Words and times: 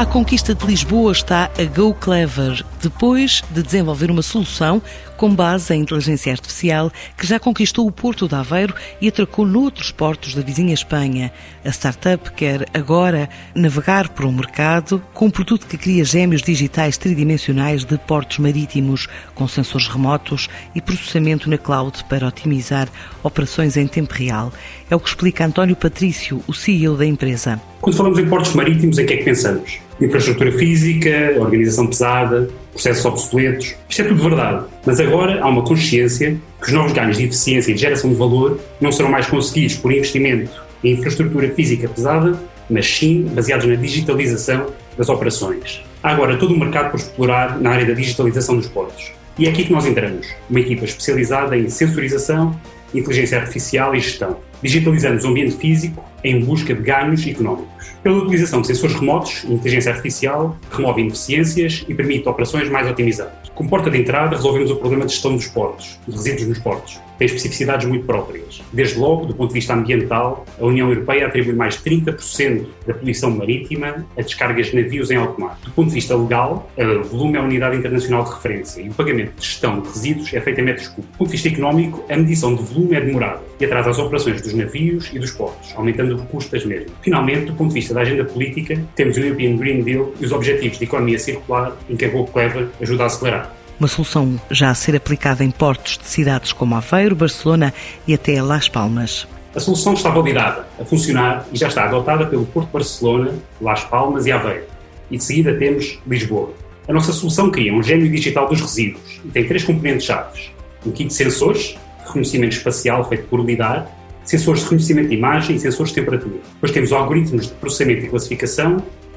À 0.00 0.06
conquista 0.06 0.54
de 0.54 0.64
Lisboa 0.64 1.12
está 1.12 1.50
a 1.58 1.64
GoClever, 1.64 2.64
depois 2.82 3.42
de 3.50 3.62
desenvolver 3.62 4.10
uma 4.10 4.22
solução 4.22 4.80
com 5.14 5.34
base 5.34 5.74
em 5.74 5.82
inteligência 5.82 6.32
artificial 6.32 6.90
que 7.18 7.26
já 7.26 7.38
conquistou 7.38 7.86
o 7.86 7.92
Porto 7.92 8.26
de 8.26 8.34
Aveiro 8.34 8.74
e 8.98 9.08
atracou 9.08 9.44
noutros 9.44 9.90
portos 9.90 10.34
da 10.34 10.40
vizinha 10.40 10.72
Espanha. 10.72 11.30
A 11.62 11.68
startup 11.68 12.32
quer 12.32 12.66
agora 12.72 13.28
navegar 13.54 14.08
por 14.08 14.24
um 14.24 14.32
mercado 14.32 15.02
com 15.12 15.26
um 15.26 15.30
produto 15.30 15.66
que 15.66 15.76
cria 15.76 16.02
gêmeos 16.02 16.40
digitais 16.40 16.96
tridimensionais 16.96 17.84
de 17.84 17.98
portos 17.98 18.38
marítimos, 18.38 19.06
com 19.34 19.46
sensores 19.46 19.86
remotos 19.86 20.48
e 20.74 20.80
processamento 20.80 21.50
na 21.50 21.58
cloud 21.58 22.02
para 22.04 22.26
otimizar 22.26 22.88
operações 23.22 23.76
em 23.76 23.86
tempo 23.86 24.14
real. 24.14 24.50
É 24.88 24.96
o 24.96 25.00
que 25.00 25.10
explica 25.10 25.44
António 25.44 25.76
Patrício, 25.76 26.42
o 26.46 26.54
CEO 26.54 26.96
da 26.96 27.04
empresa. 27.04 27.60
Quando 27.82 27.96
falamos 27.96 28.18
em 28.18 28.26
portos 28.26 28.54
marítimos, 28.54 28.98
em 28.98 29.04
que 29.04 29.12
é 29.12 29.16
que 29.18 29.24
pensamos? 29.24 29.89
Infraestrutura 30.00 30.52
física, 30.52 31.34
organização 31.38 31.86
pesada, 31.86 32.48
processos 32.72 33.04
obsoletos. 33.04 33.74
Isto 33.88 34.02
é 34.02 34.04
tudo 34.06 34.22
verdade. 34.22 34.64
Mas 34.86 34.98
agora 34.98 35.42
há 35.42 35.48
uma 35.48 35.62
consciência 35.62 36.36
que 36.60 36.66
os 36.66 36.72
novos 36.72 36.92
ganhos 36.92 37.18
de 37.18 37.24
eficiência 37.24 37.70
e 37.70 37.74
de 37.74 37.80
geração 37.80 38.10
de 38.10 38.16
valor 38.16 38.58
não 38.80 38.90
serão 38.90 39.10
mais 39.10 39.26
conseguidos 39.26 39.76
por 39.76 39.92
investimento 39.92 40.62
em 40.82 40.92
infraestrutura 40.92 41.50
física 41.50 41.88
pesada, 41.88 42.40
mas 42.68 42.86
sim 42.86 43.24
baseados 43.34 43.66
na 43.66 43.74
digitalização 43.74 44.68
das 44.96 45.08
operações. 45.08 45.82
Há 46.02 46.10
agora 46.10 46.36
todo 46.38 46.54
um 46.54 46.58
mercado 46.58 46.90
por 46.90 46.98
explorar 46.98 47.60
na 47.60 47.70
área 47.70 47.86
da 47.86 47.92
digitalização 47.92 48.56
dos 48.56 48.68
portos. 48.68 49.12
E 49.38 49.46
é 49.46 49.50
aqui 49.50 49.64
que 49.64 49.72
nós 49.72 49.86
entramos, 49.86 50.26
uma 50.48 50.60
equipa 50.60 50.84
especializada 50.84 51.56
em 51.56 51.68
sensorização, 51.68 52.58
inteligência 52.94 53.38
artificial 53.38 53.94
e 53.94 54.00
gestão. 54.00 54.38
Digitalizamos 54.62 55.24
o 55.24 55.28
ambiente 55.28 55.56
físico 55.56 56.04
em 56.22 56.40
busca 56.44 56.74
de 56.74 56.82
ganhos 56.82 57.26
económicos. 57.26 57.90
Pela 58.02 58.18
utilização 58.18 58.60
de 58.60 58.66
sensores 58.66 58.96
remotos 58.96 59.44
e 59.44 59.52
inteligência 59.52 59.90
artificial, 59.90 60.56
remove 60.70 61.00
ineficiências 61.00 61.84
e 61.88 61.94
permite 61.94 62.28
operações 62.28 62.68
mais 62.68 62.88
otimizadas. 62.88 63.50
Como 63.54 63.68
porta 63.68 63.90
de 63.90 63.98
entrada, 63.98 64.36
resolvemos 64.36 64.70
o 64.70 64.76
problema 64.76 65.04
de 65.04 65.12
gestão 65.12 65.34
dos 65.34 65.46
portos, 65.46 65.98
de 66.06 66.14
resíduos 66.14 66.48
nos 66.48 66.58
portos. 66.58 66.98
Tem 67.18 67.26
especificidades 67.26 67.86
muito 67.86 68.06
próprias. 68.06 68.62
Desde 68.72 68.98
logo, 68.98 69.26
do 69.26 69.34
ponto 69.34 69.48
de 69.48 69.54
vista 69.54 69.74
ambiental, 69.74 70.46
a 70.58 70.64
União 70.64 70.88
Europeia 70.88 71.26
atribui 71.26 71.52
mais 71.52 71.74
de 71.74 71.82
30% 71.82 72.64
da 72.86 72.94
poluição 72.94 73.30
marítima 73.30 74.06
a 74.16 74.22
descargas 74.22 74.68
de 74.68 74.82
navios 74.82 75.10
em 75.10 75.16
alto 75.16 75.38
mar. 75.38 75.58
Do 75.62 75.70
ponto 75.72 75.88
de 75.88 75.94
vista 75.94 76.16
legal, 76.16 76.70
o 76.78 77.04
volume 77.04 77.36
é 77.36 77.40
a 77.40 77.44
unidade 77.44 77.76
internacional 77.76 78.24
de 78.24 78.30
referência 78.30 78.80
e 78.80 78.88
o 78.88 78.94
pagamento 78.94 79.38
de 79.38 79.46
gestão 79.46 79.80
de 79.80 79.88
resíduos 79.88 80.32
é 80.32 80.40
feito 80.40 80.60
em 80.60 80.64
metros 80.64 80.88
cúbicos. 80.88 81.12
Do 81.12 81.18
ponto 81.18 81.28
de 81.28 81.32
vista 81.32 81.48
económico, 81.48 82.04
a 82.08 82.16
medição 82.16 82.54
de 82.54 82.62
volume 82.62 82.96
é 82.96 83.00
demorada 83.02 83.42
e 83.60 83.64
atrasa 83.66 83.90
as 83.90 83.98
operações 83.98 84.40
dos 84.40 84.49
navios 84.54 85.10
e 85.12 85.18
dos 85.18 85.30
portos, 85.32 85.72
aumentando 85.74 86.16
o 86.16 86.26
custo 86.26 86.52
das 86.52 86.64
mesmas. 86.64 86.92
Finalmente, 87.02 87.46
do 87.46 87.54
ponto 87.54 87.68
de 87.68 87.74
vista 87.74 87.94
da 87.94 88.00
agenda 88.00 88.24
política, 88.24 88.80
temos 88.94 89.16
o 89.16 89.20
European 89.20 89.56
Green 89.56 89.82
Deal 89.82 90.12
e 90.20 90.24
os 90.24 90.32
objetivos 90.32 90.78
de 90.78 90.84
economia 90.84 91.18
circular 91.18 91.76
em 91.88 91.96
que 91.96 92.04
a 92.04 92.08
GoClever 92.08 92.68
ajuda 92.80 93.04
a 93.04 93.06
acelerar 93.06 93.60
uma 93.80 93.88
solução 93.88 94.38
já 94.50 94.68
a 94.68 94.74
ser 94.74 94.94
aplicada 94.94 95.42
em 95.42 95.50
portos 95.50 95.96
de 95.96 96.04
cidades 96.04 96.52
como 96.52 96.74
Aveiro, 96.74 97.16
Barcelona 97.16 97.72
e 98.06 98.12
até 98.12 98.42
Las 98.42 98.68
Palmas. 98.68 99.26
A 99.54 99.58
solução 99.58 99.94
está 99.94 100.10
validada, 100.10 100.66
a 100.78 100.84
funcionar 100.84 101.46
e 101.50 101.56
já 101.56 101.68
está 101.68 101.84
adotada 101.84 102.26
pelo 102.26 102.44
Porto 102.44 102.66
de 102.66 102.72
Barcelona, 102.74 103.34
Las 103.58 103.82
Palmas 103.82 104.26
e 104.26 104.32
Aveiro. 104.32 104.66
E 105.10 105.16
de 105.16 105.24
seguida 105.24 105.56
temos 105.56 105.98
Lisboa. 106.06 106.52
A 106.86 106.92
nossa 106.92 107.12
solução 107.12 107.50
cria 107.50 107.72
um 107.72 107.82
gêmeo 107.82 108.10
digital 108.10 108.48
dos 108.48 108.60
resíduos 108.60 109.20
e 109.24 109.28
tem 109.28 109.46
três 109.48 109.64
componentes 109.64 110.04
chaves. 110.06 110.50
Um 110.84 110.92
kit 110.92 111.08
de 111.08 111.14
sensores, 111.14 111.76
reconhecimento 112.04 112.56
espacial 112.56 113.08
feito 113.08 113.28
por 113.28 113.44
LIDAR, 113.44 113.90
sensores 114.30 114.60
de 114.60 114.66
reconhecimento 114.66 115.08
de 115.08 115.16
imagem 115.16 115.56
e 115.56 115.58
sensores 115.58 115.92
de 115.92 115.96
temperatura. 115.96 116.36
Depois 116.54 116.70
temos 116.70 116.92
algoritmos 116.92 117.48
de 117.48 117.52
processamento 117.54 118.06
e 118.06 118.08
classificação 118.08 118.76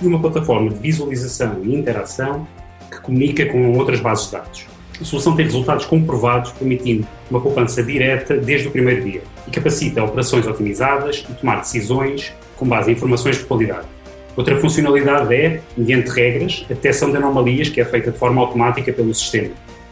e 0.00 0.06
uma 0.06 0.18
plataforma 0.18 0.70
de 0.70 0.78
visualização 0.78 1.60
e 1.62 1.74
interação 1.74 2.48
que 2.90 2.98
comunica 3.02 3.44
com 3.44 3.76
outras 3.76 4.00
bases 4.00 4.26
de 4.26 4.32
dados. 4.32 4.66
A 4.98 5.04
solução 5.04 5.36
tem 5.36 5.44
resultados 5.44 5.84
comprovados, 5.84 6.52
permitindo 6.52 7.06
uma 7.30 7.38
poupança 7.38 7.82
direta 7.82 8.38
desde 8.38 8.68
o 8.68 8.70
primeiro 8.70 9.02
dia 9.02 9.20
e 9.46 9.50
capacita 9.50 10.02
operações 10.02 10.46
otimizadas 10.46 11.22
e 11.28 11.34
tomar 11.34 11.56
decisões 11.56 12.32
com 12.56 12.66
base 12.66 12.90
em 12.90 12.94
informações 12.94 13.36
de 13.36 13.44
qualidade. 13.44 13.86
Outra 14.34 14.58
funcionalidade 14.58 15.34
é, 15.34 15.60
mediante 15.76 16.08
regras, 16.08 16.64
a 16.64 16.68
detecção 16.68 17.10
de 17.10 17.18
anomalias 17.18 17.68
que 17.68 17.78
é 17.78 17.84
feita 17.84 18.10
de 18.10 18.16
forma 18.16 18.40
automática 18.40 18.90
pelo 18.90 19.12
sistema. 19.12 19.50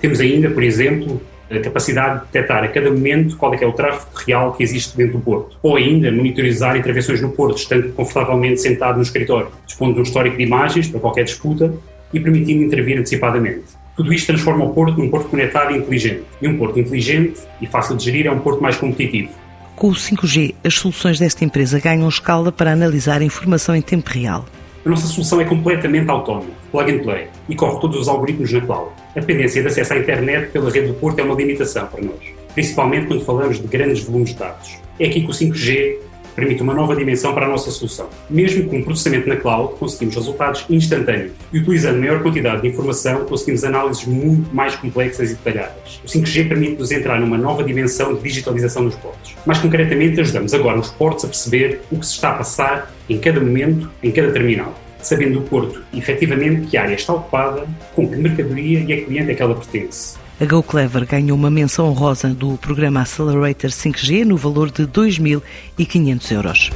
Temos 0.00 0.18
ainda, 0.18 0.48
por 0.48 0.62
exemplo, 0.62 1.20
a 1.50 1.60
capacidade 1.60 2.20
de 2.20 2.26
detectar 2.26 2.64
a 2.64 2.68
cada 2.68 2.90
momento 2.90 3.36
qual 3.36 3.54
é, 3.54 3.62
é 3.62 3.66
o 3.66 3.72
tráfego 3.72 4.10
real 4.26 4.52
que 4.52 4.62
existe 4.62 4.96
dentro 4.96 5.18
do 5.18 5.20
porto. 5.20 5.56
Ou 5.62 5.76
ainda 5.76 6.10
monitorizar 6.10 6.76
intervenções 6.76 7.20
no 7.20 7.30
porto, 7.30 7.58
estando 7.58 7.92
confortavelmente 7.92 8.60
sentado 8.60 8.96
no 8.96 9.02
escritório, 9.02 9.48
dispondo 9.66 9.94
de 9.94 10.00
um 10.00 10.02
histórico 10.02 10.36
de 10.36 10.42
imagens 10.42 10.88
para 10.88 11.00
qualquer 11.00 11.24
disputa 11.24 11.72
e 12.12 12.20
permitindo 12.20 12.62
intervir 12.62 12.98
antecipadamente. 12.98 13.64
Tudo 13.96 14.12
isto 14.12 14.26
transforma 14.26 14.64
o 14.64 14.70
Porto 14.70 14.98
num 14.98 15.08
porto 15.08 15.28
conectado 15.28 15.72
e 15.72 15.78
inteligente. 15.78 16.22
E 16.42 16.48
um 16.48 16.58
porto 16.58 16.80
inteligente 16.80 17.40
e 17.60 17.66
fácil 17.66 17.96
de 17.96 18.04
gerir 18.04 18.26
é 18.26 18.30
um 18.30 18.40
porto 18.40 18.60
mais 18.60 18.76
competitivo. 18.76 19.30
Com 19.76 19.88
o 19.88 19.92
5G, 19.92 20.54
as 20.64 20.74
soluções 20.74 21.18
desta 21.18 21.44
empresa 21.44 21.78
ganham 21.80 22.08
escala 22.08 22.50
para 22.50 22.72
analisar 22.72 23.20
a 23.20 23.24
informação 23.24 23.74
em 23.74 23.82
tempo 23.82 24.10
real. 24.10 24.46
A 24.84 24.88
nossa 24.88 25.06
solução 25.06 25.40
é 25.40 25.44
completamente 25.44 26.10
autónoma, 26.10 26.50
plug 26.74 26.90
and 26.90 27.04
play, 27.04 27.28
e 27.48 27.54
corre 27.54 27.80
todos 27.80 28.00
os 28.00 28.08
algoritmos 28.08 28.50
na 28.50 28.60
cloud. 28.60 28.90
A 29.14 29.20
dependência 29.20 29.62
de 29.62 29.68
acesso 29.68 29.92
à 29.92 29.96
internet 29.96 30.50
pela 30.50 30.68
rede 30.68 30.88
do 30.88 30.94
Porto 30.94 31.20
é 31.20 31.22
uma 31.22 31.36
limitação 31.36 31.86
para 31.86 32.02
nós, 32.02 32.18
principalmente 32.52 33.06
quando 33.06 33.24
falamos 33.24 33.60
de 33.60 33.68
grandes 33.68 34.02
volumes 34.02 34.30
de 34.30 34.34
dados. 34.40 34.76
É 34.98 35.06
aqui 35.06 35.20
que 35.20 35.30
o 35.30 35.32
5G 35.32 35.98
permite 36.34 36.62
uma 36.62 36.74
nova 36.74 36.96
dimensão 36.96 37.32
para 37.32 37.46
a 37.46 37.48
nossa 37.48 37.70
solução. 37.70 38.08
Mesmo 38.28 38.68
com 38.68 38.80
o 38.80 38.84
processamento 38.84 39.28
na 39.28 39.36
cloud, 39.36 39.74
conseguimos 39.78 40.16
resultados 40.16 40.64
instantâneos 40.68 41.30
e 41.52 41.60
utilizando 41.60 42.00
maior 42.00 42.20
quantidade 42.24 42.62
de 42.62 42.68
informação, 42.68 43.24
conseguimos 43.24 43.62
análises 43.62 44.04
muito 44.04 44.52
mais 44.52 44.74
complexas 44.74 45.30
e 45.30 45.34
detalhadas. 45.34 46.00
O 46.04 46.08
5G 46.08 46.48
permite-nos 46.48 46.90
entrar 46.90 47.20
numa 47.20 47.38
nova 47.38 47.62
dimensão 47.62 48.14
de 48.14 48.22
digitalização 48.22 48.84
dos 48.84 48.96
portos. 48.96 49.36
Mais 49.46 49.60
concretamente, 49.60 50.20
ajudamos 50.20 50.52
agora 50.52 50.80
os 50.80 50.90
portos 50.90 51.24
a 51.24 51.28
perceber 51.28 51.82
o 51.92 52.00
que 52.00 52.04
se 52.04 52.14
está 52.14 52.30
a 52.30 52.34
passar 52.34 52.92
em 53.08 53.16
cada 53.18 53.38
momento, 53.38 53.88
em 54.02 54.10
cada 54.10 54.32
terminal 54.32 54.74
sabendo 55.06 55.40
o 55.40 55.42
Porto 55.42 55.82
efetivamente 55.92 56.66
que 56.68 56.76
área 56.76 56.94
está 56.94 57.12
ocupada, 57.12 57.66
com 57.94 58.08
que 58.08 58.16
mercadoria 58.16 58.80
e 58.80 58.92
a 58.92 59.04
cliente 59.04 59.30
é 59.30 59.34
que 59.34 59.42
ela 59.42 59.54
pertence. 59.54 60.16
A 60.40 60.44
GoClever 60.44 61.06
ganhou 61.06 61.36
uma 61.36 61.50
menção 61.50 61.86
honrosa 61.86 62.28
do 62.28 62.56
programa 62.58 63.02
Accelerator 63.02 63.70
5G 63.70 64.24
no 64.24 64.36
valor 64.36 64.70
de 64.70 64.84
2.500 64.84 66.32
euros. 66.32 66.70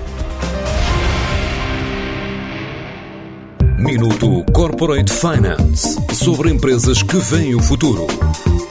Minuto 3.78 4.44
Corporate 4.52 5.12
Finance 5.12 5.98
sobre 6.12 6.50
empresas 6.50 7.02
que 7.02 7.16
veem 7.16 7.54
o 7.54 7.62
futuro. 7.62 8.06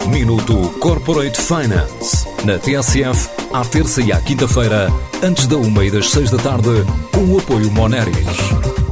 Minuto 0.10 0.70
Corporate 0.80 1.40
Finance 1.42 2.28
na 2.46 2.58
TSF, 2.58 3.30
à 3.52 3.66
terça 3.66 4.02
e 4.02 4.12
à 4.12 4.22
quinta-feira, 4.22 4.88
antes 5.22 5.48
da 5.48 5.58
uma 5.58 5.84
e 5.84 5.92
das 5.92 6.10
seis 6.10 6.30
da 6.30 6.38
tarde, 6.38 6.70
com 7.12 7.26
o 7.26 7.40
apoio 7.40 7.72
Moneris. 7.72 8.77